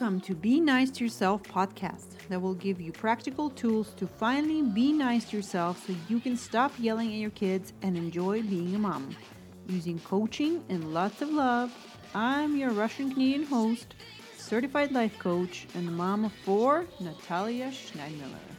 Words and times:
welcome 0.00 0.20
to 0.20 0.32
Be 0.32 0.60
Nice 0.60 0.92
to 0.92 1.04
Yourself 1.04 1.42
podcast 1.42 2.18
that 2.28 2.40
will 2.40 2.54
give 2.54 2.80
you 2.80 2.92
practical 2.92 3.50
tools 3.50 3.94
to 3.96 4.06
finally 4.06 4.62
be 4.62 4.92
nice 4.92 5.24
to 5.30 5.36
yourself 5.36 5.84
so 5.84 5.94
you 6.08 6.20
can 6.20 6.36
stop 6.36 6.70
yelling 6.78 7.08
at 7.08 7.18
your 7.18 7.30
kids 7.30 7.72
and 7.82 7.96
enjoy 7.96 8.42
being 8.42 8.76
a 8.76 8.78
mom. 8.78 9.10
Using 9.66 9.98
coaching 9.98 10.62
and 10.68 10.94
lots 10.94 11.20
of 11.20 11.30
love, 11.30 11.74
I'm 12.14 12.56
your 12.56 12.70
Russian 12.70 13.10
Canadian 13.10 13.42
host, 13.42 13.96
certified 14.36 14.92
life 14.92 15.18
coach, 15.18 15.66
and 15.74 15.96
mom 15.96 16.26
of 16.26 16.32
four, 16.44 16.86
Natalia 17.00 17.72
Schneidmiller. 17.72 18.57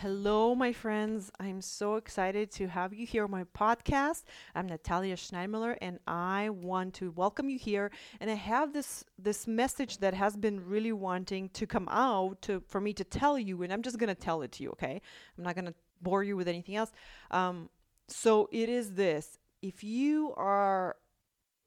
Hello, 0.00 0.54
my 0.54 0.72
friends. 0.72 1.32
I'm 1.40 1.60
so 1.60 1.96
excited 1.96 2.52
to 2.52 2.68
have 2.68 2.94
you 2.94 3.04
here 3.04 3.24
on 3.24 3.32
my 3.32 3.42
podcast. 3.42 4.22
I'm 4.54 4.68
Natalia 4.68 5.16
Schneidmiller, 5.16 5.76
and 5.82 5.98
I 6.06 6.50
want 6.50 6.94
to 6.94 7.10
welcome 7.10 7.50
you 7.50 7.58
here. 7.58 7.90
And 8.20 8.30
I 8.30 8.34
have 8.34 8.72
this 8.72 9.02
this 9.18 9.48
message 9.48 9.98
that 9.98 10.14
has 10.14 10.36
been 10.36 10.64
really 10.64 10.92
wanting 10.92 11.48
to 11.48 11.66
come 11.66 11.88
out 11.90 12.40
to 12.42 12.60
for 12.68 12.80
me 12.80 12.92
to 12.92 13.02
tell 13.02 13.40
you, 13.40 13.64
and 13.64 13.72
I'm 13.72 13.82
just 13.82 13.98
gonna 13.98 14.14
tell 14.14 14.42
it 14.42 14.52
to 14.52 14.62
you. 14.62 14.70
Okay, 14.70 15.02
I'm 15.36 15.42
not 15.42 15.56
gonna 15.56 15.74
bore 16.00 16.22
you 16.22 16.36
with 16.36 16.46
anything 16.46 16.76
else. 16.76 16.92
Um, 17.32 17.68
so 18.06 18.48
it 18.52 18.68
is 18.68 18.92
this: 18.92 19.36
if 19.62 19.82
you 19.82 20.32
are 20.36 20.94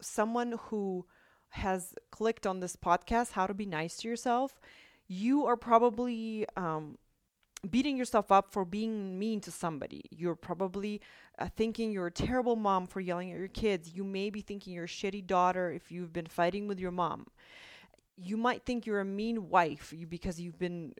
someone 0.01 0.57
who 0.69 1.05
has 1.49 1.95
clicked 2.11 2.47
on 2.47 2.61
this 2.61 2.77
podcast, 2.77 3.33
how 3.33 3.45
to 3.45 3.53
be 3.53 3.65
nice 3.65 3.97
to 3.97 4.07
yourself, 4.07 4.61
you 5.09 5.45
are 5.47 5.57
probably 5.57 6.45
um, 6.55 6.97
beating 7.69 7.95
yourself 7.95 8.31
up 8.31 8.51
for 8.51 8.65
being 8.65 9.19
mean 9.19 9.39
to 9.41 9.51
somebody. 9.51 10.03
You're 10.09 10.35
probably 10.35 11.01
uh, 11.37 11.47
thinking 11.55 11.91
you're 11.91 12.07
a 12.07 12.11
terrible 12.11 12.55
mom 12.55 12.87
for 12.87 12.99
yelling 12.99 13.31
at 13.31 13.37
your 13.37 13.47
kids. 13.47 13.91
You 13.93 14.03
may 14.03 14.29
be 14.29 14.41
thinking 14.41 14.73
you're 14.73 14.85
a 14.85 14.87
shitty 14.87 15.27
daughter 15.27 15.71
if 15.71 15.91
you've 15.91 16.13
been 16.13 16.25
fighting 16.25 16.67
with 16.67 16.79
your 16.79 16.91
mom. 16.91 17.27
You 18.17 18.37
might 18.37 18.65
think 18.65 18.85
you're 18.85 18.99
a 18.99 19.05
mean 19.05 19.49
wife 19.49 19.93
because 20.09 20.39
you've 20.39 20.57
been 20.57 20.93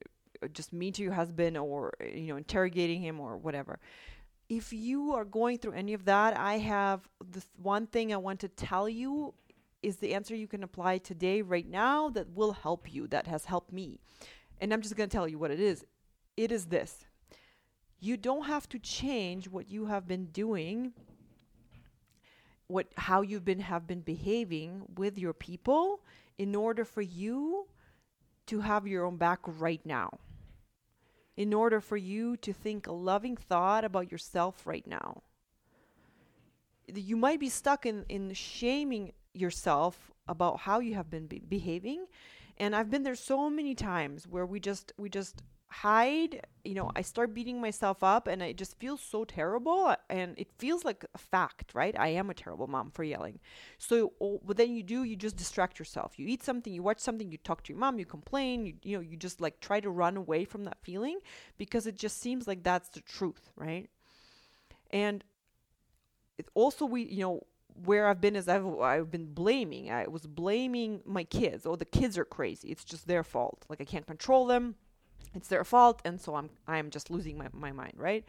uh, 0.44 0.48
just 0.48 0.72
mean 0.72 0.94
to 0.94 1.04
your 1.04 1.14
husband 1.14 1.58
or 1.58 1.94
you 2.02 2.28
know 2.28 2.38
interrogating 2.38 3.02
him 3.02 3.20
or 3.20 3.38
whatever. 3.38 3.80
If 4.50 4.74
you 4.74 5.14
are 5.14 5.26
going 5.26 5.60
through 5.60 5.74
any 5.74 5.94
of 5.94 6.06
that, 6.06 6.38
I 6.38 6.58
have 6.58 7.08
the 7.32 7.44
one 7.62 7.88
thing 7.88 8.14
I 8.14 8.18
want 8.18 8.40
to 8.42 8.50
tell 8.50 8.90
you 8.90 9.34
is 9.82 9.98
the 9.98 10.14
answer 10.14 10.36
you 10.36 10.48
can 10.48 10.64
apply 10.64 11.00
today 11.00 11.42
right 11.42 11.68
now 11.68 12.10
that 12.10 12.30
will 12.36 12.52
help 12.52 12.94
you 12.94 13.08
that 13.08 13.28
has 13.28 13.46
helped 13.46 13.72
me. 13.72 14.00
And 14.60 14.72
I'm 14.72 14.82
just 14.82 14.96
going 14.96 15.10
to 15.10 15.16
tell 15.16 15.28
you 15.28 15.40
what 15.40 15.50
it 15.50 15.60
is 15.60 15.86
it 16.42 16.52
is 16.52 16.66
this. 16.66 17.06
You 18.00 18.18
don't 18.18 18.46
have 18.46 18.68
to 18.70 18.80
change 18.80 19.48
what 19.48 19.70
you 19.70 19.86
have 19.86 20.08
been 20.08 20.26
doing 20.26 20.94
what 22.72 22.88
how 22.96 23.22
you've 23.22 23.46
been 23.46 23.60
have 23.60 23.86
been 23.86 24.00
behaving 24.00 24.84
with 24.96 25.18
your 25.18 25.34
people 25.34 26.00
in 26.38 26.56
order 26.56 26.86
for 26.86 27.02
you 27.02 27.68
to 28.48 28.62
have 28.62 28.88
your 28.88 29.06
own 29.06 29.18
back 29.18 29.40
right 29.46 29.86
now. 29.86 30.10
In 31.36 31.54
order 31.54 31.80
for 31.82 31.98
you 31.98 32.38
to 32.38 32.54
think 32.54 32.88
a 32.88 32.92
loving 32.92 33.36
thought 33.36 33.84
about 33.84 34.12
yourself 34.12 34.66
right 34.66 34.88
now. 34.88 35.22
You 36.94 37.18
might 37.18 37.40
be 37.40 37.50
stuck 37.50 37.86
in 37.86 38.06
in 38.10 38.34
shaming 38.34 39.12
yourself 39.34 40.12
about 40.28 40.62
how 40.62 40.80
you 40.80 40.96
have 40.96 41.10
been 41.10 41.28
be- 41.28 41.40
behaving. 41.40 42.06
And 42.58 42.76
i've 42.76 42.90
been 42.90 43.04
there 43.04 43.16
so 43.16 43.50
many 43.50 43.76
times 43.76 44.28
where 44.28 44.46
we 44.46 44.60
just 44.60 44.94
we 44.98 45.10
just 45.10 45.44
hide 45.72 46.46
you 46.66 46.74
know 46.74 46.92
i 46.98 47.02
start 47.02 47.34
beating 47.34 47.62
myself 47.62 48.04
up 48.04 48.28
and 48.28 48.42
it 48.42 48.58
just 48.58 48.78
feels 48.78 49.00
so 49.00 49.24
terrible 49.24 49.96
and 50.10 50.38
it 50.38 50.52
feels 50.58 50.84
like 50.84 51.06
a 51.16 51.18
fact 51.18 51.72
right 51.74 51.96
i 51.98 52.10
am 52.10 52.30
a 52.30 52.34
terrible 52.34 52.68
mom 52.68 52.92
for 52.92 53.06
yelling 53.06 53.40
so 53.78 54.12
what 54.20 54.58
then 54.58 54.76
you 54.76 54.84
do 54.84 55.04
you 55.04 55.16
just 55.16 55.38
distract 55.38 55.80
yourself 55.80 56.20
you 56.20 56.28
eat 56.28 56.44
something 56.44 56.74
you 56.74 56.84
watch 56.84 57.00
something 57.00 57.32
you 57.32 57.38
talk 57.38 57.64
to 57.64 57.72
your 57.72 57.80
mom 57.80 57.98
you 57.98 58.06
complain 58.06 58.66
you, 58.66 58.74
you 58.84 58.98
know 58.98 59.02
you 59.02 59.16
just 59.16 59.40
like 59.40 59.62
try 59.62 59.80
to 59.80 59.90
run 59.90 60.18
away 60.18 60.44
from 60.44 60.66
that 60.66 60.78
feeling 60.82 61.20
because 61.58 61.88
it 61.88 61.96
just 61.96 62.20
seems 62.20 62.48
like 62.48 62.64
that's 62.64 62.90
the 62.90 63.02
truth 63.02 63.50
right 63.56 63.90
and 64.92 65.24
it 66.38 66.50
also 66.54 66.86
we 66.86 67.04
you 67.04 67.22
know 67.22 67.42
where 67.86 68.08
I've 68.08 68.20
been 68.20 68.36
is 68.36 68.50
I've 68.50 68.68
I've 68.80 69.10
been 69.10 69.34
blaming. 69.34 69.90
I 69.90 70.06
was 70.08 70.28
blaming 70.28 71.02
my 71.06 71.24
kids. 71.24 71.66
Oh, 71.66 71.78
the 71.78 71.86
kids 71.86 72.18
are 72.18 72.26
crazy. 72.26 72.68
It's 72.68 72.84
just 72.84 73.08
their 73.08 73.24
fault. 73.24 73.66
Like 73.70 73.80
I 73.80 73.86
can't 73.86 74.06
control 74.06 74.46
them 74.46 74.76
it's 75.36 75.48
their 75.48 75.64
fault 75.64 76.02
and 76.06 76.20
so 76.20 76.36
i'm 76.36 76.50
i'm 76.68 76.90
just 76.90 77.10
losing 77.10 77.38
my, 77.38 77.48
my 77.54 77.72
mind 77.72 77.94
right? 77.96 78.26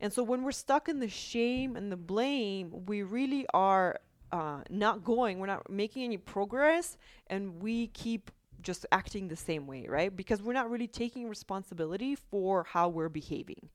And 0.00 0.12
so 0.12 0.24
when 0.24 0.42
we're 0.42 0.50
stuck 0.50 0.88
in 0.88 0.98
the 0.98 1.08
shame 1.08 1.76
and 1.76 1.92
the 1.92 1.96
blame 1.96 2.86
we 2.86 3.02
really 3.02 3.46
are 3.54 4.00
uh, 4.32 4.62
not 4.68 5.04
going 5.04 5.38
we're 5.38 5.46
not 5.46 5.70
making 5.70 6.02
any 6.02 6.16
progress 6.16 6.96
and 7.28 7.62
we 7.62 7.86
keep 7.88 8.30
just 8.62 8.84
acting 8.90 9.28
the 9.28 9.36
same 9.36 9.66
way 9.66 9.86
right? 9.88 10.14
Because 10.16 10.42
we're 10.42 10.54
not 10.54 10.70
really 10.70 10.88
taking 10.88 11.28
responsibility 11.28 12.16
for 12.16 12.64
how 12.64 12.88
we're 12.88 13.08
behaving 13.08 13.68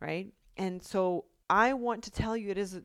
right? 0.00 0.32
And 0.56 0.82
so 0.82 1.26
i 1.50 1.74
want 1.74 2.02
to 2.02 2.10
tell 2.10 2.36
you 2.36 2.50
it 2.50 2.58
is 2.58 2.80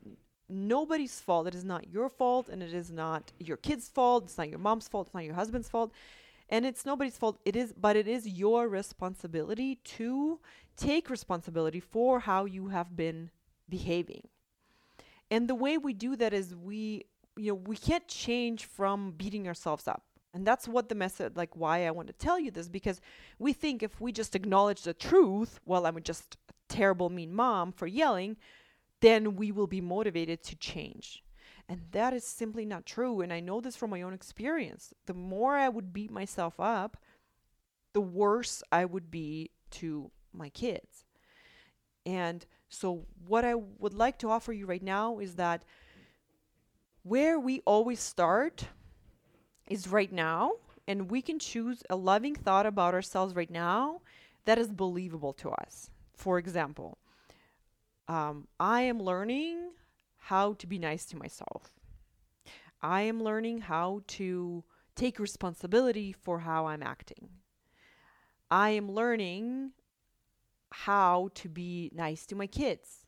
nobody's 0.50 1.18
fault. 1.20 1.46
It 1.46 1.54
is 1.54 1.64
not 1.64 1.88
your 1.88 2.08
fault 2.08 2.48
and 2.48 2.62
it 2.62 2.74
is 2.74 2.90
not 2.90 3.32
your 3.38 3.56
kid's 3.56 3.88
fault. 3.88 4.24
It's 4.24 4.38
not 4.38 4.48
your 4.48 4.58
mom's 4.58 4.88
fault. 4.88 5.08
It's 5.08 5.14
not 5.14 5.24
your 5.24 5.34
husband's 5.34 5.68
fault 5.68 5.92
and 6.50 6.66
it's 6.66 6.84
nobody's 6.84 7.16
fault. 7.16 7.38
It 7.44 7.56
is 7.56 7.72
but 7.72 7.96
it 7.96 8.08
is 8.08 8.28
your 8.28 8.68
responsibility 8.68 9.76
to 9.76 10.40
take 10.76 11.08
responsibility 11.08 11.80
for 11.80 12.20
how 12.20 12.44
you 12.44 12.68
have 12.68 12.96
been 12.96 13.30
behaving. 13.68 14.26
And 15.30 15.48
the 15.48 15.54
way 15.54 15.78
we 15.78 15.94
do 15.94 16.16
that 16.16 16.34
is 16.34 16.54
we 16.54 17.06
you 17.36 17.52
know 17.52 17.54
we 17.54 17.76
can't 17.76 18.06
change 18.08 18.64
from 18.64 19.12
beating 19.12 19.46
ourselves 19.46 19.86
up. 19.88 20.02
And 20.34 20.46
that's 20.46 20.68
what 20.68 20.88
the 20.88 20.94
message 20.94 21.32
like 21.34 21.56
why 21.56 21.86
i 21.86 21.90
want 21.90 22.06
to 22.06 22.14
tell 22.14 22.38
you 22.38 22.52
this 22.52 22.68
because 22.68 23.00
we 23.38 23.52
think 23.52 23.82
if 23.82 24.00
we 24.00 24.12
just 24.12 24.36
acknowledge 24.36 24.82
the 24.82 24.94
truth 24.94 25.58
well 25.64 25.86
i'm 25.86 26.00
just 26.02 26.36
a 26.48 26.52
terrible 26.72 27.10
mean 27.10 27.34
mom 27.34 27.72
for 27.72 27.88
yelling 27.88 28.36
then 29.00 29.34
we 29.34 29.50
will 29.50 29.66
be 29.66 29.80
motivated 29.80 30.40
to 30.44 30.54
change 30.54 31.24
and 31.70 31.80
that 31.92 32.12
is 32.12 32.24
simply 32.24 32.66
not 32.66 32.84
true. 32.84 33.20
And 33.20 33.32
I 33.32 33.38
know 33.38 33.60
this 33.60 33.76
from 33.76 33.90
my 33.90 34.02
own 34.02 34.12
experience. 34.12 34.92
The 35.06 35.14
more 35.14 35.54
I 35.54 35.68
would 35.68 35.92
beat 35.92 36.10
myself 36.10 36.58
up, 36.58 36.96
the 37.92 38.00
worse 38.00 38.60
I 38.72 38.84
would 38.84 39.08
be 39.08 39.52
to 39.70 40.10
my 40.32 40.48
kids. 40.48 41.04
And 42.04 42.44
so, 42.68 43.06
what 43.24 43.44
I 43.44 43.54
would 43.54 43.94
like 43.94 44.18
to 44.18 44.30
offer 44.30 44.52
you 44.52 44.66
right 44.66 44.82
now 44.82 45.20
is 45.20 45.36
that 45.36 45.64
where 47.04 47.38
we 47.38 47.60
always 47.64 48.00
start 48.00 48.66
is 49.68 49.86
right 49.86 50.12
now, 50.12 50.52
and 50.88 51.08
we 51.08 51.22
can 51.22 51.38
choose 51.38 51.84
a 51.88 51.94
loving 51.94 52.34
thought 52.34 52.66
about 52.66 52.94
ourselves 52.94 53.36
right 53.36 53.50
now 53.50 54.00
that 54.44 54.58
is 54.58 54.72
believable 54.72 55.32
to 55.34 55.50
us. 55.50 55.88
For 56.14 56.36
example, 56.36 56.98
um, 58.08 58.48
I 58.58 58.82
am 58.82 59.00
learning 59.00 59.70
how 60.20 60.54
to 60.54 60.66
be 60.66 60.78
nice 60.78 61.04
to 61.06 61.16
myself. 61.16 61.72
I 62.82 63.02
am 63.02 63.22
learning 63.22 63.62
how 63.62 64.02
to 64.08 64.64
take 64.94 65.18
responsibility 65.18 66.12
for 66.12 66.40
how 66.40 66.66
I'm 66.66 66.82
acting. 66.82 67.28
I 68.50 68.70
am 68.70 68.90
learning 68.90 69.72
how 70.70 71.30
to 71.34 71.48
be 71.48 71.90
nice 71.94 72.26
to 72.26 72.34
my 72.34 72.46
kids. 72.46 73.06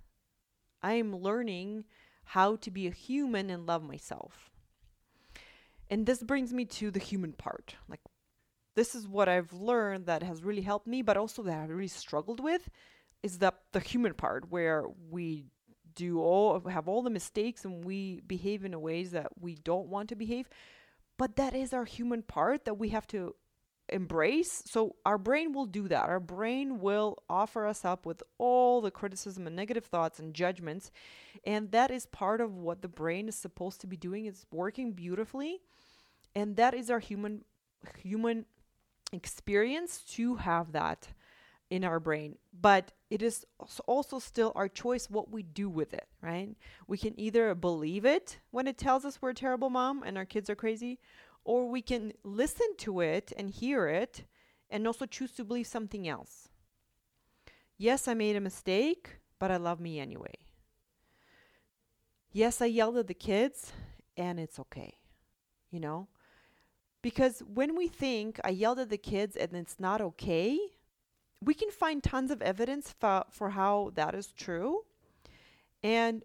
I 0.83 0.95
am 0.95 1.15
learning 1.17 1.85
how 2.25 2.57
to 2.57 2.71
be 2.71 2.87
a 2.87 2.91
human 2.91 3.51
and 3.51 3.67
love 3.67 3.83
myself. 3.83 4.51
And 5.91 6.07
this 6.07 6.23
brings 6.23 6.53
me 6.53 6.65
to 6.67 6.91
the 6.91 6.99
human 6.99 7.33
part. 7.33 7.77
Like, 7.89 8.01
this 8.75 8.95
is 8.95 9.07
what 9.07 9.29
I've 9.29 9.53
learned 9.53 10.07
that 10.07 10.23
has 10.23 10.43
really 10.43 10.63
helped 10.63 10.87
me, 10.87 11.03
but 11.03 11.17
also 11.17 11.43
that 11.43 11.59
I've 11.59 11.69
really 11.69 11.89
struggled 11.89 12.41
with 12.41 12.71
is 13.23 13.39
that 13.39 13.59
the 13.73 13.81
human 13.81 14.15
part 14.15 14.51
where 14.51 14.87
we 15.11 15.45
do 15.95 16.21
all 16.21 16.61
have 16.69 16.89
all 16.89 17.03
the 17.03 17.11
mistakes 17.11 17.65
and 17.65 17.85
we 17.85 18.21
behave 18.27 18.65
in 18.65 18.79
ways 18.81 19.13
that 19.13 19.29
we 19.41 19.55
don't 19.55 19.89
want 19.89 20.09
to 20.11 20.17
behave. 20.17 20.49
But 21.19 21.37
that 21.37 21.55
is 21.55 21.73
our 21.73 21.85
human 21.85 22.23
part 22.23 22.65
that 22.65 22.79
we 22.79 22.91
have 22.91 23.07
to 23.09 23.35
embrace. 23.89 24.63
So 24.67 24.97
our 25.05 25.19
brain 25.19 25.53
will 25.53 25.67
do 25.67 25.89
that. 25.89 26.09
Our 26.09 26.21
brain 26.21 26.81
will 26.81 27.19
offer 27.29 27.67
us 27.67 27.85
up 27.85 28.07
with 28.07 28.23
all 28.39 28.81
the 28.81 28.91
criticism 28.91 29.47
and 29.47 29.55
negative 29.55 29.85
thoughts 29.85 30.19
and 30.19 30.35
judgments. 30.35 30.91
And 31.45 31.71
that 31.73 31.91
is 31.91 32.07
part 32.07 32.41
of 32.41 32.57
what 32.57 32.83
the 32.83 32.89
brain 32.89 33.29
is 33.29 33.37
supposed 33.37 33.81
to 33.83 33.87
be 33.87 33.97
doing. 33.97 34.27
It's 34.27 34.47
working 34.51 34.93
beautifully. 34.93 35.61
And 36.35 36.57
that 36.57 36.75
is 36.75 36.91
our 36.91 37.01
human 37.01 37.45
human 37.99 38.47
experience 39.13 39.99
to 40.15 40.37
have 40.37 40.73
that 40.73 41.09
in 41.73 41.85
our 41.85 41.99
brain 41.99 42.37
but 42.61 42.93
it 43.09 43.23
is 43.23 43.47
also 43.87 44.19
still 44.19 44.53
our 44.55 44.69
choice 44.69 45.09
what 45.09 45.31
we 45.31 45.43
do 45.43 45.71
with 45.71 45.95
it 45.95 46.07
right? 46.21 46.51
We 46.87 46.99
can 46.99 47.19
either 47.19 47.55
believe 47.55 48.05
it 48.05 48.39
when 48.51 48.67
it 48.67 48.77
tells 48.77 49.07
us 49.07 49.21
we're 49.21 49.31
a 49.31 49.35
terrible 49.35 49.71
mom 49.71 50.03
and 50.03 50.19
our 50.19 50.27
kids 50.27 50.51
are 50.51 50.55
crazy 50.55 51.01
or 51.45 51.69
we 51.69 51.81
can 51.81 52.13
listen 52.23 52.69
to 52.79 53.01
it 53.01 53.33
and 53.39 53.49
hear 53.49 53.89
it 53.89 54.25
and 54.69 54.87
also 54.87 55.07
choose 55.07 55.33
to 55.33 55.45
believe 55.45 55.67
something 55.67 56.07
else. 56.07 56.49
Yes 57.79 58.07
i 58.07 58.13
made 58.13 58.37
a 58.37 58.41
mistake 58.41 59.17
but 59.39 59.51
i 59.51 59.57
love 59.57 59.81
me 59.81 59.99
anyway. 59.99 60.35
Yes 62.31 62.61
i 62.61 62.67
yelled 62.67 62.99
at 62.99 63.07
the 63.07 63.15
kids 63.15 63.73
and 64.17 64.39
it's 64.39 64.59
okay 64.59 64.99
you 65.73 65.81
know? 65.81 66.07
Because 67.01 67.41
when 67.41 67.75
we 67.77 67.89
think 67.89 68.39
I 68.45 68.51
yelled 68.51 68.79
at 68.79 68.91
the 68.91 68.99
kids 68.99 69.35
and 69.35 69.57
it's 69.57 69.81
not 69.81 70.01
okay, 70.01 70.59
we 71.43 71.55
can 71.55 71.71
find 71.71 72.03
tons 72.03 72.31
of 72.31 72.41
evidence 72.41 72.95
for, 72.99 73.25
for 73.31 73.51
how 73.51 73.91
that 73.95 74.15
is 74.15 74.33
true 74.33 74.85
and 75.83 76.23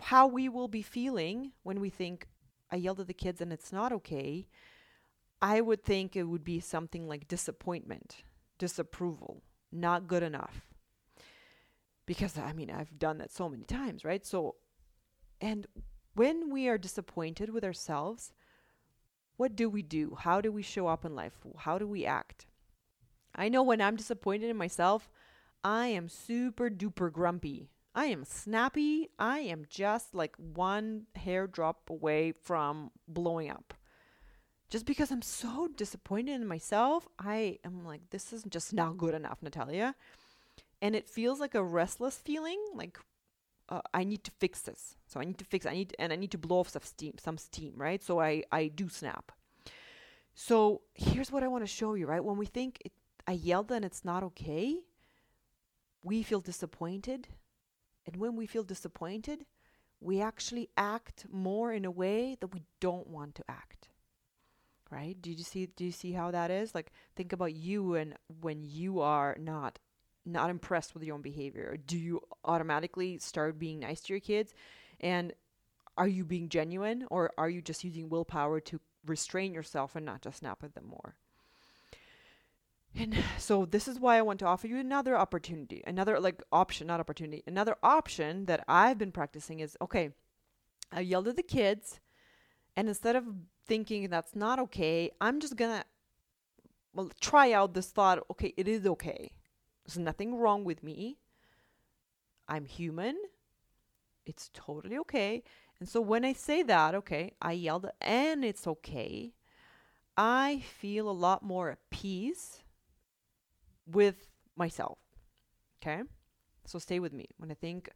how 0.00 0.26
we 0.26 0.48
will 0.48 0.68
be 0.68 0.82
feeling 0.82 1.52
when 1.62 1.80
we 1.80 1.90
think 1.90 2.28
I 2.70 2.76
yelled 2.76 3.00
at 3.00 3.08
the 3.08 3.14
kids 3.14 3.40
and 3.40 3.52
it's 3.52 3.72
not 3.72 3.92
okay. 3.92 4.46
I 5.42 5.60
would 5.60 5.82
think 5.82 6.14
it 6.14 6.24
would 6.24 6.44
be 6.44 6.60
something 6.60 7.08
like 7.08 7.26
disappointment, 7.26 8.18
disapproval, 8.58 9.42
not 9.72 10.06
good 10.06 10.22
enough. 10.22 10.66
Because 12.06 12.38
I 12.38 12.52
mean, 12.52 12.70
I've 12.70 12.98
done 12.98 13.18
that 13.18 13.32
so 13.32 13.48
many 13.48 13.64
times, 13.64 14.04
right? 14.04 14.24
So, 14.24 14.56
and 15.40 15.66
when 16.14 16.50
we 16.50 16.68
are 16.68 16.78
disappointed 16.78 17.50
with 17.50 17.64
ourselves, 17.64 18.32
what 19.36 19.56
do 19.56 19.68
we 19.68 19.82
do? 19.82 20.16
How 20.18 20.40
do 20.40 20.52
we 20.52 20.62
show 20.62 20.86
up 20.86 21.04
in 21.04 21.14
life? 21.14 21.32
How 21.56 21.78
do 21.78 21.86
we 21.86 22.04
act? 22.04 22.46
I 23.40 23.48
know 23.48 23.62
when 23.62 23.80
I'm 23.80 23.96
disappointed 23.96 24.50
in 24.50 24.56
myself, 24.56 25.08
I 25.64 25.86
am 25.86 26.10
super 26.10 26.68
duper 26.68 27.10
grumpy. 27.10 27.70
I 27.94 28.04
am 28.06 28.24
snappy. 28.24 29.08
I 29.18 29.38
am 29.40 29.64
just 29.68 30.14
like 30.14 30.36
one 30.36 31.06
hair 31.16 31.46
drop 31.46 31.88
away 31.88 32.32
from 32.32 32.90
blowing 33.08 33.50
up. 33.50 33.72
Just 34.68 34.84
because 34.84 35.10
I'm 35.10 35.22
so 35.22 35.68
disappointed 35.74 36.34
in 36.34 36.46
myself, 36.46 37.08
I 37.18 37.58
am 37.64 37.84
like, 37.84 38.10
this 38.10 38.32
is 38.32 38.44
just 38.48 38.74
not 38.74 38.98
good 38.98 39.14
enough, 39.14 39.42
Natalia. 39.42 39.94
And 40.82 40.94
it 40.94 41.08
feels 41.08 41.40
like 41.40 41.54
a 41.54 41.64
restless 41.64 42.18
feeling, 42.18 42.60
like 42.74 42.98
uh, 43.70 43.80
I 43.94 44.04
need 44.04 44.22
to 44.24 44.30
fix 44.38 44.60
this. 44.60 44.96
So 45.06 45.18
I 45.18 45.24
need 45.24 45.38
to 45.38 45.46
fix. 45.46 45.64
I 45.64 45.72
need 45.72 45.96
and 45.98 46.12
I 46.12 46.16
need 46.16 46.30
to 46.32 46.38
blow 46.38 46.60
off 46.60 46.68
some 46.68 46.82
steam, 46.82 47.14
some 47.18 47.38
steam, 47.38 47.72
right? 47.76 48.02
So 48.02 48.20
I 48.20 48.44
I 48.52 48.68
do 48.68 48.90
snap. 48.90 49.32
So 50.34 50.82
here's 50.94 51.32
what 51.32 51.42
I 51.42 51.48
want 51.48 51.64
to 51.64 51.68
show 51.68 51.94
you, 51.94 52.06
right? 52.06 52.24
When 52.24 52.36
we 52.36 52.46
think 52.46 52.78
it, 52.84 52.92
I 53.26 53.32
yelled 53.32 53.70
and 53.70 53.84
it's 53.84 54.04
not 54.04 54.22
okay, 54.22 54.80
we 56.02 56.22
feel 56.22 56.40
disappointed, 56.40 57.28
and 58.06 58.16
when 58.16 58.36
we 58.36 58.46
feel 58.46 58.62
disappointed, 58.62 59.44
we 60.00 60.20
actually 60.20 60.70
act 60.76 61.26
more 61.30 61.72
in 61.72 61.84
a 61.84 61.90
way 61.90 62.36
that 62.40 62.54
we 62.54 62.62
don't 62.80 63.06
want 63.06 63.34
to 63.36 63.44
act. 63.48 63.88
Right? 64.90 65.20
Do 65.20 65.30
you 65.30 65.44
see 65.44 65.66
do 65.66 65.84
you 65.84 65.92
see 65.92 66.12
how 66.12 66.32
that 66.32 66.50
is? 66.50 66.74
Like 66.74 66.90
think 67.14 67.32
about 67.32 67.54
you 67.54 67.94
and 67.94 68.14
when 68.40 68.64
you 68.64 69.00
are 69.00 69.36
not 69.38 69.78
not 70.26 70.50
impressed 70.50 70.94
with 70.94 71.04
your 71.04 71.14
own 71.14 71.22
behavior? 71.22 71.76
Do 71.86 71.96
you 71.96 72.20
automatically 72.44 73.18
start 73.18 73.58
being 73.58 73.78
nice 73.78 74.00
to 74.02 74.14
your 74.14 74.20
kids? 74.20 74.52
And 74.98 75.32
are 75.96 76.08
you 76.08 76.24
being 76.24 76.48
genuine 76.48 77.06
or 77.08 77.30
are 77.38 77.48
you 77.48 77.62
just 77.62 77.84
using 77.84 78.08
willpower 78.08 78.58
to 78.60 78.80
restrain 79.06 79.54
yourself 79.54 79.94
and 79.94 80.04
not 80.04 80.22
just 80.22 80.38
snap 80.38 80.64
at 80.64 80.74
them 80.74 80.86
more? 80.86 81.14
And 82.96 83.16
so 83.38 83.64
this 83.64 83.86
is 83.86 84.00
why 84.00 84.18
I 84.18 84.22
want 84.22 84.40
to 84.40 84.46
offer 84.46 84.66
you 84.66 84.78
another 84.78 85.16
opportunity, 85.16 85.82
another 85.86 86.18
like 86.18 86.42
option, 86.50 86.86
not 86.86 87.00
opportunity. 87.00 87.42
Another 87.46 87.76
option 87.82 88.46
that 88.46 88.64
I've 88.68 88.98
been 88.98 89.12
practicing 89.12 89.60
is 89.60 89.76
okay, 89.80 90.10
I 90.92 91.00
yelled 91.00 91.28
at 91.28 91.36
the 91.36 91.42
kids 91.42 92.00
and 92.76 92.88
instead 92.88 93.16
of 93.16 93.24
thinking 93.66 94.08
that's 94.08 94.34
not 94.34 94.58
okay, 94.58 95.10
I'm 95.20 95.40
just 95.40 95.56
going 95.56 95.80
to 95.80 95.84
well 96.92 97.10
try 97.20 97.52
out 97.52 97.74
this 97.74 97.90
thought, 97.90 98.24
okay, 98.30 98.52
it 98.56 98.66
is 98.66 98.86
okay. 98.86 99.32
There's 99.84 99.98
nothing 99.98 100.36
wrong 100.36 100.64
with 100.64 100.82
me. 100.82 101.18
I'm 102.48 102.64
human. 102.64 103.16
It's 104.26 104.50
totally 104.52 104.98
okay. 104.98 105.42
And 105.78 105.88
so 105.88 106.00
when 106.00 106.24
I 106.24 106.32
say 106.32 106.62
that, 106.64 106.94
okay, 106.94 107.32
I 107.40 107.52
yelled 107.52 107.88
and 108.00 108.44
it's 108.44 108.66
okay, 108.66 109.32
I 110.16 110.62
feel 110.78 111.08
a 111.08 111.12
lot 111.12 111.42
more 111.42 111.70
at 111.70 111.78
peace 111.90 112.62
with 113.92 114.28
myself. 114.56 114.98
Okay? 115.82 116.02
So 116.66 116.78
stay 116.78 116.98
with 116.98 117.12
me. 117.12 117.26
When 117.38 117.50
I 117.50 117.54
think 117.54 117.90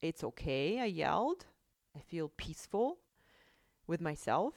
it's 0.00 0.24
okay, 0.24 0.80
I 0.80 0.86
yelled, 0.86 1.46
I 1.96 2.00
feel 2.00 2.28
peaceful 2.36 2.98
with 3.86 4.00
myself 4.00 4.54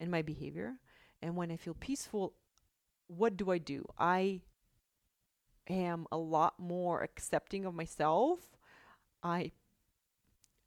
and 0.00 0.10
my 0.10 0.22
behavior. 0.22 0.74
And 1.22 1.36
when 1.36 1.50
I 1.50 1.56
feel 1.56 1.74
peaceful, 1.74 2.34
what 3.06 3.36
do 3.36 3.50
I 3.50 3.58
do? 3.58 3.84
I 3.98 4.42
am 5.68 6.06
a 6.10 6.18
lot 6.18 6.58
more 6.58 7.02
accepting 7.02 7.64
of 7.64 7.74
myself. 7.74 8.40
I 9.22 9.52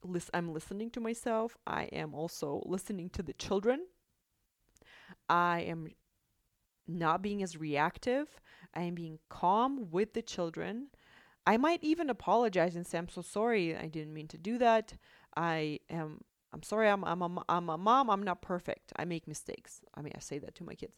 lis- 0.03 0.29
I'm 0.33 0.53
listening 0.53 0.89
to 0.91 0.99
myself. 0.99 1.57
I 1.65 1.83
am 1.85 2.13
also 2.13 2.63
listening 2.65 3.09
to 3.11 3.23
the 3.23 3.33
children. 3.33 3.85
I 5.29 5.61
am 5.61 5.87
not 6.87 7.21
being 7.21 7.41
as 7.43 7.57
reactive. 7.57 8.41
I 8.73 8.83
am 8.83 8.95
being 8.95 9.19
calm 9.29 9.89
with 9.91 10.13
the 10.13 10.21
children. 10.21 10.87
I 11.45 11.57
might 11.57 11.83
even 11.83 12.09
apologize 12.09 12.75
and 12.75 12.85
say, 12.85 12.97
I'm 12.97 13.09
so 13.09 13.21
sorry. 13.21 13.75
I 13.75 13.87
didn't 13.87 14.13
mean 14.13 14.27
to 14.27 14.37
do 14.37 14.57
that. 14.59 14.93
I 15.35 15.79
am, 15.89 16.21
I'm 16.53 16.63
sorry. 16.63 16.87
I'm, 16.87 17.03
I'm, 17.03 17.21
a, 17.21 17.43
I'm 17.49 17.69
a 17.69 17.77
mom. 17.77 18.09
I'm 18.09 18.23
not 18.23 18.41
perfect. 18.41 18.91
I 18.95 19.05
make 19.05 19.27
mistakes. 19.27 19.81
I 19.95 20.01
mean, 20.01 20.13
I 20.15 20.19
say 20.19 20.39
that 20.39 20.55
to 20.55 20.63
my 20.63 20.75
kids. 20.75 20.97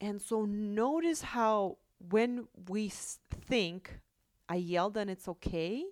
And 0.00 0.20
so 0.20 0.44
notice 0.44 1.22
how 1.22 1.78
when 2.10 2.46
we 2.68 2.88
think, 2.88 4.00
I 4.48 4.56
yelled 4.56 4.96
and 4.96 5.10
it's 5.10 5.26
okay, 5.26 5.84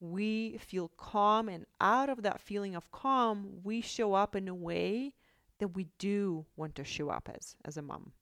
we 0.00 0.58
feel 0.58 0.88
calm. 0.96 1.48
And 1.48 1.66
out 1.80 2.08
of 2.08 2.22
that 2.22 2.40
feeling 2.40 2.74
of 2.74 2.90
calm, 2.90 3.60
we 3.62 3.80
show 3.80 4.14
up 4.14 4.34
in 4.34 4.48
a 4.48 4.54
way 4.54 5.14
that 5.58 5.68
we 5.68 5.86
do 5.98 6.46
want 6.56 6.74
to 6.76 6.84
show 6.84 7.08
up 7.10 7.28
as, 7.34 7.56
as 7.64 7.76
a 7.76 7.82
mom. 7.82 8.12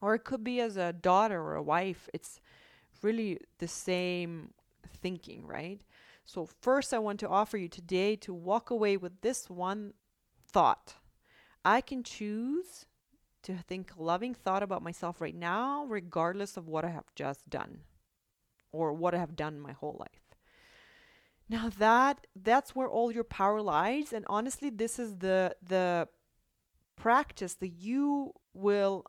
Or 0.00 0.14
it 0.14 0.24
could 0.24 0.44
be 0.44 0.60
as 0.60 0.76
a 0.76 0.92
daughter 0.92 1.40
or 1.40 1.54
a 1.54 1.62
wife. 1.62 2.08
It's 2.14 2.40
really 3.02 3.38
the 3.58 3.68
same 3.68 4.50
thinking, 5.00 5.46
right? 5.46 5.80
So, 6.24 6.46
first, 6.60 6.92
I 6.92 6.98
want 6.98 7.20
to 7.20 7.28
offer 7.28 7.56
you 7.56 7.68
today 7.68 8.14
to 8.16 8.34
walk 8.34 8.70
away 8.70 8.96
with 8.96 9.22
this 9.22 9.48
one 9.48 9.94
thought 10.50 10.94
I 11.64 11.80
can 11.80 12.02
choose 12.02 12.86
to 13.42 13.56
think 13.56 13.92
loving 13.96 14.34
thought 14.34 14.62
about 14.62 14.82
myself 14.82 15.20
right 15.20 15.34
now, 15.34 15.84
regardless 15.84 16.56
of 16.56 16.68
what 16.68 16.84
I 16.84 16.88
have 16.88 17.14
just 17.14 17.48
done 17.48 17.80
or 18.72 18.92
what 18.92 19.14
I 19.14 19.18
have 19.18 19.36
done 19.36 19.60
my 19.60 19.72
whole 19.72 19.96
life. 19.98 20.36
Now 21.48 21.70
that 21.78 22.26
that's 22.36 22.74
where 22.74 22.88
all 22.88 23.10
your 23.10 23.24
power 23.24 23.62
lies, 23.62 24.12
and 24.12 24.24
honestly, 24.28 24.70
this 24.70 24.98
is 24.98 25.16
the 25.18 25.56
the 25.62 26.08
practice 26.98 27.54
that 27.54 27.68
you 27.68 28.32
will 28.54 29.04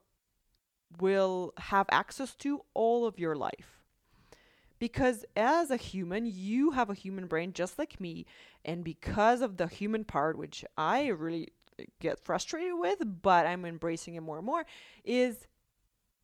will 1.00 1.54
have 1.58 1.86
access 1.92 2.34
to 2.36 2.62
all 2.74 3.06
of 3.06 3.20
your 3.20 3.36
life. 3.36 3.80
Because 4.80 5.24
as 5.36 5.70
a 5.70 5.78
human, 5.78 6.26
you 6.26 6.72
have 6.72 6.90
a 6.90 6.96
human 6.96 7.28
brain 7.28 7.54
just 7.54 7.78
like 7.78 8.00
me, 8.00 8.26
and 8.66 8.84
because 8.84 9.42
of 9.42 9.58
the 9.58 9.68
human 9.68 10.04
part, 10.04 10.38
which 10.38 10.64
I 10.78 11.08
really 11.08 11.50
uh, 11.80 11.84
get 12.00 12.20
frustrated 12.20 12.74
with, 12.78 13.00
but 13.22 13.46
I'm 13.46 13.66
embracing 13.66 14.16
it 14.16 14.22
more 14.22 14.38
and 14.38 14.46
more, 14.46 14.66
is 15.04 15.48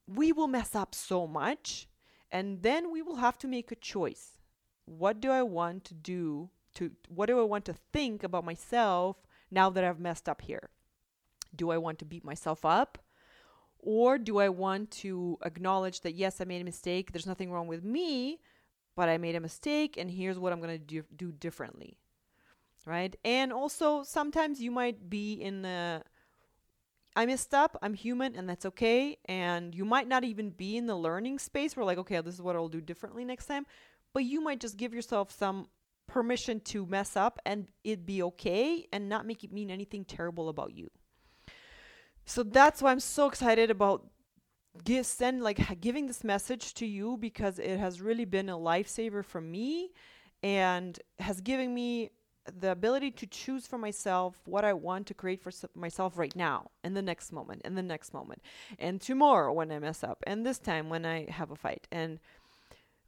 we 0.07 0.31
will 0.31 0.47
mess 0.47 0.73
up 0.73 0.95
so 0.95 1.27
much 1.27 1.87
and 2.31 2.61
then 2.61 2.91
we 2.91 3.01
will 3.01 3.17
have 3.17 3.37
to 3.39 3.47
make 3.47 3.71
a 3.71 3.75
choice. 3.75 4.39
What 4.85 5.19
do 5.19 5.31
I 5.31 5.43
want 5.43 5.83
to 5.85 5.93
do 5.93 6.49
to 6.75 6.91
what 7.07 7.27
do 7.27 7.39
I 7.39 7.43
want 7.43 7.65
to 7.65 7.73
think 7.73 8.23
about 8.23 8.45
myself 8.45 9.17
now 9.49 9.69
that 9.69 9.83
I've 9.83 9.99
messed 9.99 10.27
up 10.27 10.41
here? 10.41 10.69
Do 11.55 11.71
I 11.71 11.77
want 11.77 11.99
to 11.99 12.05
beat 12.05 12.23
myself 12.23 12.65
up? 12.65 12.97
Or 13.79 14.17
do 14.17 14.39
I 14.39 14.49
want 14.49 14.91
to 14.91 15.37
acknowledge 15.45 16.01
that 16.01 16.15
yes, 16.15 16.41
I 16.41 16.45
made 16.45 16.61
a 16.61 16.65
mistake, 16.65 17.11
there's 17.11 17.27
nothing 17.27 17.51
wrong 17.51 17.67
with 17.67 17.83
me, 17.83 18.39
but 18.95 19.09
I 19.09 19.17
made 19.17 19.35
a 19.35 19.39
mistake 19.39 19.95
and 19.97 20.09
here's 20.09 20.39
what 20.39 20.51
I'm 20.51 20.59
going 20.59 20.71
to 20.71 20.79
do, 20.79 21.03
do 21.15 21.31
differently 21.31 21.97
right? 22.85 23.15
And 23.25 23.51
also 23.51 24.03
sometimes 24.03 24.61
you 24.61 24.71
might 24.71 25.09
be 25.09 25.33
in 25.33 25.61
the 25.63 26.03
I 27.17 27.25
messed 27.25 27.53
up, 27.53 27.77
I'm 27.81 27.93
human 27.93 28.35
and 28.35 28.47
that's 28.49 28.65
okay 28.65 29.17
and 29.25 29.73
you 29.73 29.85
might 29.85 30.07
not 30.07 30.23
even 30.23 30.49
be 30.49 30.75
in 30.77 30.85
the 30.85 30.95
learning 30.95 31.39
space 31.39 31.75
where 31.75 31.85
like 31.85 31.97
okay, 31.97 32.19
this 32.21 32.35
is 32.35 32.41
what 32.41 32.55
I'll 32.55 32.67
do 32.67 32.81
differently 32.81 33.25
next 33.25 33.45
time, 33.45 33.65
but 34.13 34.23
you 34.23 34.41
might 34.41 34.59
just 34.59 34.77
give 34.77 34.93
yourself 34.93 35.31
some 35.31 35.67
permission 36.07 36.59
to 36.59 36.85
mess 36.85 37.17
up 37.17 37.39
and 37.45 37.67
it 37.83 38.05
be 38.05 38.21
okay 38.21 38.85
and 38.91 39.09
not 39.09 39.25
make 39.25 39.43
it 39.43 39.51
mean 39.51 39.71
anything 39.71 40.05
terrible 40.05 40.49
about 40.49 40.73
you. 40.73 40.89
So 42.25 42.43
that's 42.43 42.81
why 42.81 42.91
I'm 42.91 42.99
so 42.99 43.27
excited 43.27 43.69
about 43.69 44.07
give 44.83 45.05
send 45.05 45.41
like 45.41 45.79
giving 45.79 46.07
this 46.07 46.23
message 46.23 46.73
to 46.75 46.85
you 46.85 47.17
because 47.17 47.59
it 47.59 47.79
has 47.79 48.01
really 48.01 48.25
been 48.25 48.49
a 48.49 48.57
lifesaver 48.57 49.23
for 49.23 49.39
me 49.39 49.91
and 50.43 50.99
has 51.19 51.39
given 51.39 51.73
me 51.73 52.09
the 52.59 52.71
ability 52.71 53.11
to 53.11 53.25
choose 53.25 53.65
for 53.65 53.77
myself 53.77 54.39
what 54.45 54.65
I 54.65 54.73
want 54.73 55.07
to 55.07 55.13
create 55.13 55.41
for 55.41 55.51
myself 55.75 56.17
right 56.17 56.35
now, 56.35 56.69
in 56.83 56.93
the 56.93 57.01
next 57.01 57.31
moment, 57.31 57.61
in 57.65 57.75
the 57.75 57.81
next 57.81 58.13
moment, 58.13 58.41
and 58.77 59.01
tomorrow 59.01 59.51
when 59.51 59.71
I 59.71 59.79
mess 59.79 60.03
up, 60.03 60.23
and 60.27 60.45
this 60.45 60.59
time 60.59 60.89
when 60.89 61.05
I 61.05 61.29
have 61.31 61.49
a 61.49 61.55
fight, 61.55 61.87
and 61.91 62.19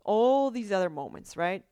all 0.03 0.49
these 0.49 0.71
other 0.71 0.89
moments, 0.89 1.37
right? 1.37 1.63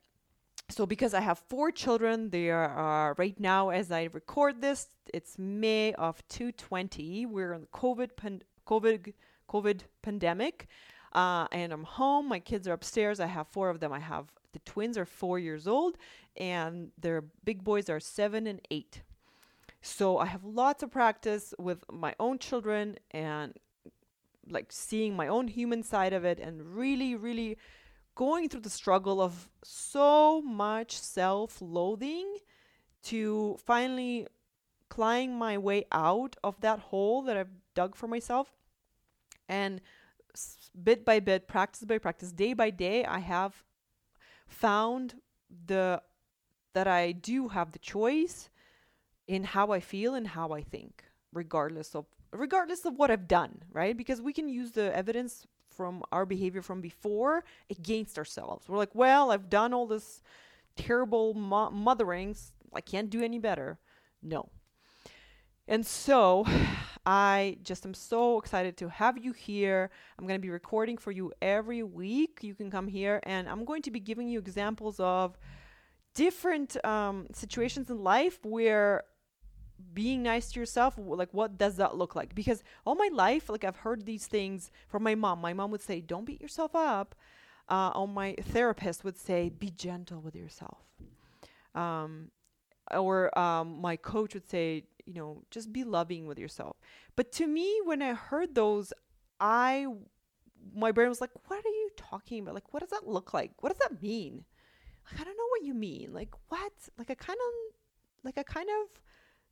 So 0.68 0.84
because 0.84 1.14
I 1.14 1.20
have 1.20 1.38
four 1.48 1.70
children, 1.70 2.30
they 2.30 2.50
are 2.50 3.14
right 3.18 3.38
now 3.38 3.68
as 3.68 3.92
I 3.92 4.08
record 4.12 4.60
this, 4.60 4.88
it's 5.14 5.38
May 5.38 5.92
of 5.94 6.26
2020. 6.28 7.26
We're 7.26 7.52
in 7.52 7.60
the 7.62 7.66
COVID 7.68 8.16
pan- 8.16 8.42
COVID 8.66 9.12
COVID 9.48 9.82
pandemic, 10.02 10.66
uh, 11.12 11.46
and 11.52 11.72
I'm 11.72 11.84
home. 11.84 12.28
My 12.28 12.40
kids 12.40 12.66
are 12.66 12.72
upstairs. 12.72 13.20
I 13.20 13.26
have 13.26 13.46
four 13.46 13.70
of 13.70 13.78
them. 13.78 13.92
I 13.92 14.00
have 14.00 14.26
the 14.52 14.58
twins 14.60 14.98
are 14.98 15.04
four 15.04 15.38
years 15.38 15.68
old, 15.68 15.96
and 16.36 16.90
their 16.98 17.22
big 17.44 17.62
boys 17.62 17.88
are 17.88 18.00
seven 18.00 18.48
and 18.48 18.60
eight. 18.70 19.02
So 19.82 20.18
I 20.18 20.26
have 20.26 20.44
lots 20.44 20.82
of 20.82 20.90
practice 20.90 21.54
with 21.60 21.84
my 21.92 22.16
own 22.18 22.40
children 22.40 22.98
and 23.12 23.54
like 24.48 24.72
seeing 24.72 25.14
my 25.14 25.28
own 25.28 25.46
human 25.46 25.84
side 25.84 26.12
of 26.12 26.24
it, 26.24 26.40
and 26.40 26.74
really, 26.76 27.14
really 27.14 27.56
going 28.16 28.48
through 28.48 28.62
the 28.62 28.70
struggle 28.70 29.20
of 29.20 29.48
so 29.62 30.42
much 30.42 30.98
self 30.98 31.62
loathing 31.62 32.38
to 33.04 33.56
finally 33.64 34.26
climb 34.88 35.32
my 35.38 35.56
way 35.56 35.84
out 35.92 36.34
of 36.42 36.60
that 36.62 36.80
hole 36.80 37.22
that 37.22 37.36
I've 37.36 37.54
dug 37.74 37.94
for 37.94 38.08
myself. 38.08 38.52
And 39.48 39.80
bit 40.82 41.04
by 41.04 41.20
bit, 41.20 41.46
practice 41.46 41.84
by 41.84 41.98
practice, 41.98 42.32
day 42.32 42.52
by 42.52 42.70
day, 42.70 43.04
I 43.04 43.20
have 43.20 43.62
found 44.48 45.14
the 45.66 46.02
that 46.74 46.88
I 46.88 47.12
do 47.12 47.48
have 47.48 47.72
the 47.72 47.78
choice 47.78 48.50
in 49.26 49.44
how 49.44 49.72
I 49.72 49.80
feel 49.80 50.14
and 50.14 50.26
how 50.26 50.52
I 50.52 50.62
think, 50.62 51.04
regardless 51.32 51.94
of 51.94 52.06
regardless 52.32 52.84
of 52.84 52.96
what 52.96 53.10
I've 53.10 53.28
done, 53.28 53.62
right? 53.72 53.96
Because 53.96 54.20
we 54.20 54.32
can 54.32 54.48
use 54.48 54.72
the 54.72 54.94
evidence 54.94 55.46
from 55.76 56.02
our 56.12 56.26
behavior 56.26 56.62
from 56.62 56.80
before 56.80 57.44
against 57.70 58.18
ourselves. 58.18 58.68
We're 58.68 58.78
like, 58.78 58.94
well, 58.94 59.30
I've 59.30 59.50
done 59.50 59.74
all 59.74 59.86
this 59.86 60.22
terrible 60.76 61.34
mo- 61.34 61.70
motherings. 61.70 62.52
I 62.74 62.80
can't 62.80 63.10
do 63.10 63.22
any 63.22 63.38
better. 63.38 63.78
No. 64.22 64.48
And 65.68 65.86
so 65.86 66.46
I 67.06 67.58
just 67.62 67.86
am 67.86 67.94
so 67.94 68.38
excited 68.38 68.76
to 68.78 68.88
have 68.88 69.18
you 69.18 69.32
here. 69.32 69.90
I'm 70.18 70.26
going 70.26 70.38
to 70.38 70.42
be 70.42 70.50
recording 70.50 70.96
for 70.96 71.12
you 71.12 71.32
every 71.40 71.82
week. 71.82 72.40
You 72.42 72.54
can 72.54 72.70
come 72.70 72.88
here, 72.88 73.20
and 73.22 73.48
I'm 73.48 73.64
going 73.64 73.82
to 73.82 73.90
be 73.90 74.00
giving 74.00 74.28
you 74.28 74.38
examples 74.38 74.98
of 74.98 75.38
different 76.14 76.82
um, 76.84 77.26
situations 77.32 77.90
in 77.90 78.02
life 78.02 78.38
where 78.44 79.04
being 79.92 80.22
nice 80.22 80.52
to 80.52 80.60
yourself 80.60 80.94
like 80.98 81.32
what 81.32 81.58
does 81.58 81.76
that 81.76 81.96
look 81.96 82.14
like? 82.14 82.34
Because 82.34 82.62
all 82.84 82.94
my 82.94 83.08
life 83.12 83.48
like 83.48 83.64
i've 83.64 83.76
heard 83.76 84.04
these 84.04 84.26
things 84.26 84.70
from 84.88 85.02
my 85.02 85.14
mom. 85.14 85.40
My 85.40 85.52
mom 85.52 85.70
would 85.70 85.82
say 85.82 86.00
don't 86.00 86.24
beat 86.24 86.40
yourself 86.40 86.74
up. 86.74 87.14
Uh, 87.68 87.90
or 87.96 88.06
my 88.06 88.34
therapist 88.34 89.02
would 89.02 89.18
say 89.18 89.48
be 89.48 89.70
gentle 89.70 90.20
with 90.20 90.36
yourself. 90.36 90.78
Um, 91.74 92.30
or 92.94 93.36
um, 93.36 93.80
my 93.80 93.96
coach 93.96 94.34
would 94.34 94.48
say 94.48 94.84
you 95.04 95.14
know 95.14 95.42
just 95.50 95.72
be 95.72 95.84
loving 95.84 96.26
with 96.26 96.38
yourself. 96.38 96.76
But 97.16 97.32
to 97.32 97.46
me 97.46 97.80
when 97.84 98.02
i 98.02 98.12
heard 98.12 98.54
those 98.54 98.92
i 99.40 99.86
my 100.74 100.92
brain 100.92 101.08
was 101.08 101.20
like 101.20 101.30
what 101.48 101.58
are 101.58 101.68
you 101.68 101.90
talking 101.96 102.42
about? 102.42 102.54
Like 102.54 102.72
what 102.72 102.80
does 102.80 102.90
that 102.90 103.08
look 103.08 103.34
like? 103.34 103.52
What 103.60 103.70
does 103.72 103.88
that 103.88 104.02
mean? 104.02 104.44
Like 105.10 105.20
i 105.20 105.24
don't 105.24 105.36
know 105.36 105.48
what 105.50 105.64
you 105.64 105.74
mean. 105.74 106.12
Like 106.12 106.34
what? 106.48 106.72
Like 106.98 107.10
i 107.10 107.14
kind 107.14 107.38
of 107.38 107.74
like 108.24 108.38
i 108.38 108.42
kind 108.42 108.68
of 108.82 109.00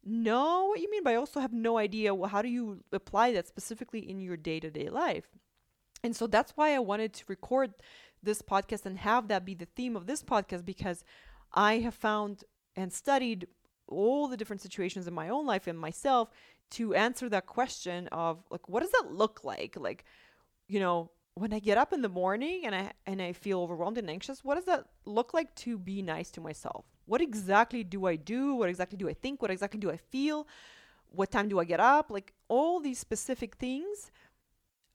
know 0.04 0.66
what 0.66 0.80
you 0.80 0.90
mean, 0.90 1.02
but 1.02 1.12
I 1.12 1.16
also 1.16 1.40
have 1.40 1.52
no 1.52 1.78
idea 1.78 2.14
well, 2.14 2.30
how 2.30 2.42
do 2.42 2.48
you 2.48 2.80
apply 2.92 3.32
that 3.32 3.48
specifically 3.48 4.08
in 4.08 4.20
your 4.20 4.36
day 4.36 4.60
to 4.60 4.70
day 4.70 4.88
life. 4.88 5.28
And 6.02 6.14
so 6.14 6.26
that's 6.26 6.52
why 6.56 6.74
I 6.74 6.78
wanted 6.80 7.14
to 7.14 7.24
record 7.28 7.72
this 8.22 8.42
podcast 8.42 8.86
and 8.86 8.98
have 8.98 9.28
that 9.28 9.44
be 9.44 9.54
the 9.54 9.68
theme 9.76 9.96
of 9.96 10.06
this 10.06 10.22
podcast 10.22 10.64
because 10.64 11.04
I 11.52 11.78
have 11.78 11.94
found 11.94 12.44
and 12.76 12.92
studied 12.92 13.46
all 13.86 14.28
the 14.28 14.36
different 14.36 14.62
situations 14.62 15.06
in 15.06 15.14
my 15.14 15.28
own 15.28 15.46
life 15.46 15.66
and 15.66 15.78
myself 15.78 16.30
to 16.72 16.94
answer 16.94 17.28
that 17.28 17.46
question 17.46 18.08
of 18.08 18.42
like 18.50 18.68
what 18.68 18.80
does 18.80 18.90
that 18.92 19.12
look 19.12 19.44
like 19.44 19.76
like 19.78 20.04
you 20.66 20.80
know 20.80 21.10
when 21.34 21.52
i 21.52 21.58
get 21.58 21.78
up 21.78 21.92
in 21.92 22.02
the 22.02 22.08
morning 22.08 22.62
and 22.64 22.74
i 22.74 22.92
and 23.06 23.20
i 23.20 23.32
feel 23.32 23.60
overwhelmed 23.60 23.98
and 23.98 24.10
anxious 24.10 24.44
what 24.44 24.54
does 24.54 24.64
that 24.64 24.86
look 25.04 25.34
like 25.34 25.54
to 25.54 25.78
be 25.78 26.02
nice 26.02 26.30
to 26.30 26.40
myself 26.40 26.84
what 27.06 27.20
exactly 27.20 27.84
do 27.84 28.06
I 28.06 28.16
do? 28.16 28.54
What 28.54 28.68
exactly 28.68 28.96
do 28.96 29.08
I 29.08 29.14
think? 29.14 29.42
What 29.42 29.50
exactly 29.50 29.80
do 29.80 29.90
I 29.90 29.96
feel? 29.96 30.46
What 31.08 31.30
time 31.30 31.48
do 31.48 31.58
I 31.60 31.64
get 31.64 31.80
up? 31.80 32.10
Like 32.10 32.32
all 32.48 32.80
these 32.80 32.98
specific 32.98 33.56
things 33.56 34.10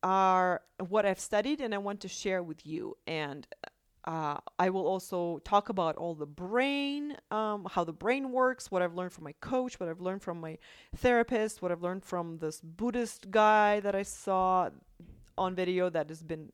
are 0.02 0.62
what 0.88 1.06
I've 1.06 1.20
studied 1.20 1.62
and 1.62 1.74
I 1.74 1.78
want 1.78 2.02
to 2.02 2.08
share 2.08 2.42
with 2.42 2.66
you. 2.66 2.98
And 3.06 3.48
uh, 4.06 4.38
I 4.58 4.70
will 4.70 4.88
also 4.88 5.40
talk 5.40 5.70
about 5.70 5.98
all 5.98 6.16
the 6.16 6.26
brain, 6.26 7.18
um, 7.32 7.68
how 7.70 7.84
the 7.84 7.94
brain 7.94 8.32
works, 8.32 8.72
what 8.72 8.82
I've 8.82 8.96
learned 8.96 9.12
from 9.12 9.26
my 9.26 9.34
coach, 9.40 9.80
what 9.80 9.88
I've 9.88 10.02
learned 10.02 10.24
from 10.24 10.40
my 10.40 10.58
therapist, 10.96 11.62
what 11.62 11.72
I've 11.72 11.84
learned 11.84 12.04
from 12.04 12.40
this 12.40 12.60
Buddhist 12.62 13.30
guy 13.30 13.82
that 13.82 13.96
I 13.96 14.04
saw 14.04 14.70
on 15.40 15.56
video 15.56 15.90
that 15.90 16.10
has 16.10 16.22
been 16.22 16.52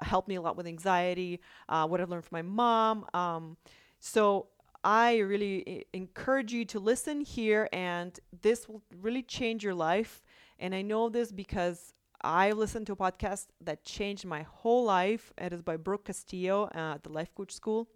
helped 0.00 0.28
me 0.28 0.36
a 0.36 0.40
lot 0.40 0.56
with 0.56 0.66
anxiety, 0.66 1.40
uh, 1.68 1.86
what 1.86 2.00
I've 2.00 2.10
learned 2.10 2.24
from 2.24 2.36
my 2.36 2.42
mom. 2.42 3.06
Um, 3.14 3.56
so 3.98 4.46
I 4.84 5.18
really 5.18 5.86
encourage 5.92 6.52
you 6.52 6.64
to 6.66 6.78
listen 6.78 7.20
here, 7.20 7.68
and 7.72 8.18
this 8.42 8.68
will 8.68 8.82
really 9.02 9.22
change 9.22 9.64
your 9.64 9.74
life. 9.74 10.22
And 10.58 10.74
I 10.74 10.82
know 10.82 11.08
this 11.08 11.32
because 11.32 11.94
I 12.22 12.52
listened 12.52 12.86
to 12.88 12.92
a 12.92 12.96
podcast 12.96 13.46
that 13.60 13.84
changed 13.84 14.24
my 14.24 14.42
whole 14.42 14.84
life. 14.84 15.32
It 15.38 15.52
is 15.52 15.62
by 15.62 15.76
Brooke 15.76 16.06
Castillo 16.06 16.68
at 16.72 17.02
the 17.02 17.10
Life 17.10 17.34
Coach 17.34 17.52
School. 17.52 17.88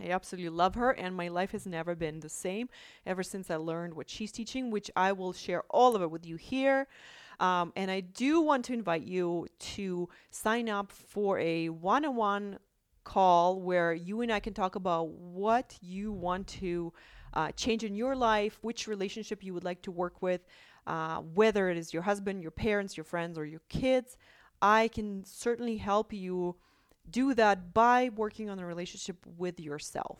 I 0.00 0.10
absolutely 0.10 0.50
love 0.50 0.74
her, 0.74 0.90
and 0.90 1.14
my 1.14 1.28
life 1.28 1.52
has 1.52 1.66
never 1.66 1.94
been 1.94 2.20
the 2.20 2.28
same 2.28 2.68
ever 3.06 3.22
since 3.22 3.50
I 3.50 3.56
learned 3.56 3.94
what 3.94 4.08
she's 4.08 4.32
teaching, 4.32 4.70
which 4.70 4.90
I 4.96 5.12
will 5.12 5.32
share 5.32 5.62
all 5.70 5.94
of 5.94 6.02
it 6.02 6.10
with 6.10 6.26
you 6.26 6.36
here. 6.36 6.86
Um, 7.40 7.72
and 7.76 7.90
I 7.90 8.00
do 8.00 8.40
want 8.40 8.64
to 8.66 8.72
invite 8.72 9.02
you 9.02 9.48
to 9.58 10.08
sign 10.30 10.68
up 10.68 10.92
for 10.92 11.38
a 11.38 11.68
one 11.68 12.04
on 12.04 12.16
one 12.16 12.58
call 13.04 13.60
where 13.60 13.92
you 13.92 14.20
and 14.20 14.32
I 14.32 14.40
can 14.40 14.54
talk 14.54 14.76
about 14.76 15.08
what 15.08 15.76
you 15.80 16.12
want 16.12 16.46
to 16.48 16.92
uh, 17.34 17.50
change 17.52 17.84
in 17.84 17.94
your 17.94 18.14
life, 18.14 18.58
which 18.62 18.86
relationship 18.86 19.42
you 19.42 19.54
would 19.54 19.64
like 19.64 19.82
to 19.82 19.90
work 19.90 20.22
with, 20.22 20.46
uh, 20.86 21.18
whether 21.18 21.68
it 21.68 21.76
is 21.76 21.92
your 21.92 22.02
husband, 22.02 22.42
your 22.42 22.50
parents, 22.50 22.96
your 22.96 23.04
friends, 23.04 23.36
or 23.38 23.44
your 23.44 23.62
kids. 23.68 24.16
I 24.60 24.88
can 24.88 25.24
certainly 25.24 25.78
help 25.78 26.12
you 26.12 26.56
do 27.10 27.34
that 27.34 27.74
by 27.74 28.10
working 28.14 28.48
on 28.50 28.58
a 28.58 28.66
relationship 28.66 29.16
with 29.36 29.60
yourself. 29.60 30.18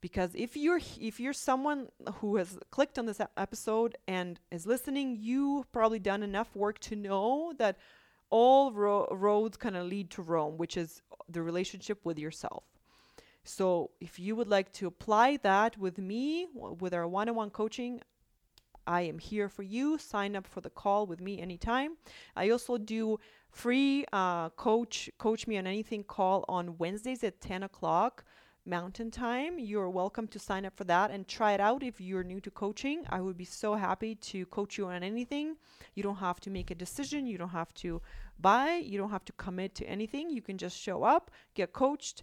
Because 0.00 0.30
if 0.34 0.56
you're 0.56 0.80
if 1.00 1.20
you're 1.20 1.32
someone 1.32 1.88
who 2.14 2.36
has 2.36 2.58
clicked 2.70 2.98
on 2.98 3.06
this 3.06 3.20
episode 3.36 3.96
and 4.08 4.40
is 4.50 4.66
listening, 4.66 5.16
you've 5.20 5.70
probably 5.70 6.00
done 6.00 6.24
enough 6.24 6.56
work 6.56 6.80
to 6.80 6.96
know 6.96 7.52
that 7.58 7.76
all 8.30 8.72
ro- 8.72 9.06
roads 9.12 9.56
kind 9.56 9.76
of 9.76 9.86
lead 9.86 10.10
to 10.10 10.22
Rome, 10.22 10.56
which 10.56 10.76
is 10.76 11.02
uh, 11.12 11.16
the 11.28 11.42
relationship 11.42 12.00
with 12.02 12.18
yourself. 12.18 12.64
So, 13.44 13.90
if 14.00 14.18
you 14.18 14.34
would 14.34 14.48
like 14.48 14.72
to 14.74 14.86
apply 14.86 15.36
that 15.38 15.76
with 15.76 15.98
me, 15.98 16.46
with 16.54 16.94
our 16.94 17.06
one 17.06 17.28
on 17.28 17.34
one 17.34 17.50
coaching, 17.50 18.00
I 18.86 19.02
am 19.02 19.18
here 19.18 19.48
for 19.48 19.62
you. 19.62 19.98
Sign 19.98 20.34
up 20.34 20.46
for 20.46 20.60
the 20.60 20.70
call 20.70 21.06
with 21.06 21.20
me 21.20 21.40
anytime. 21.40 21.96
I 22.36 22.50
also 22.50 22.78
do 22.78 23.18
free 23.52 24.04
uh, 24.12 24.48
coach 24.50 25.10
coach 25.18 25.46
me 25.46 25.58
on 25.58 25.66
anything 25.66 26.02
call 26.02 26.44
on 26.48 26.78
Wednesdays 26.78 27.22
at 27.22 27.40
10 27.40 27.62
o'clock 27.62 28.24
Mountain 28.64 29.10
Time. 29.10 29.58
You're 29.58 29.90
welcome 29.90 30.26
to 30.28 30.38
sign 30.38 30.64
up 30.64 30.76
for 30.76 30.84
that 30.84 31.10
and 31.10 31.28
try 31.28 31.52
it 31.52 31.60
out 31.60 31.82
if 31.82 32.00
you're 32.00 32.24
new 32.24 32.40
to 32.40 32.50
coaching. 32.50 33.04
I 33.10 33.20
would 33.20 33.36
be 33.36 33.44
so 33.44 33.74
happy 33.74 34.14
to 34.14 34.46
coach 34.46 34.78
you 34.78 34.86
on 34.86 35.02
anything. 35.02 35.56
You 35.94 36.02
don't 36.02 36.16
have 36.16 36.40
to 36.40 36.50
make 36.50 36.70
a 36.70 36.74
decision, 36.74 37.26
you 37.26 37.38
don't 37.38 37.50
have 37.50 37.74
to 37.74 38.00
buy, 38.40 38.76
you 38.84 38.98
don't 38.98 39.10
have 39.10 39.24
to 39.26 39.32
commit 39.32 39.74
to 39.76 39.84
anything. 39.86 40.30
You 40.30 40.42
can 40.42 40.58
just 40.58 40.78
show 40.78 41.02
up, 41.02 41.30
get 41.54 41.72
coached, 41.72 42.22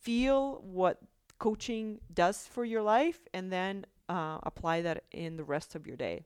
feel 0.00 0.62
what 0.62 1.00
coaching 1.38 2.00
does 2.14 2.46
for 2.46 2.64
your 2.64 2.82
life, 2.82 3.20
and 3.34 3.52
then 3.52 3.84
uh, 4.08 4.38
apply 4.44 4.82
that 4.82 5.04
in 5.10 5.36
the 5.36 5.44
rest 5.44 5.74
of 5.74 5.86
your 5.86 5.96
day. 5.96 6.24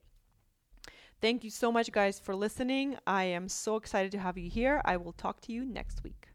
Thank 1.22 1.44
you 1.44 1.50
so 1.50 1.70
much, 1.70 1.92
guys, 1.92 2.18
for 2.18 2.34
listening. 2.34 2.98
I 3.06 3.22
am 3.22 3.48
so 3.48 3.76
excited 3.76 4.10
to 4.10 4.18
have 4.18 4.36
you 4.36 4.50
here. 4.50 4.82
I 4.84 4.96
will 4.96 5.12
talk 5.12 5.40
to 5.42 5.52
you 5.52 5.64
next 5.64 6.02
week. 6.02 6.31